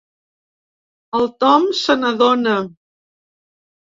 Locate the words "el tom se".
1.19-1.97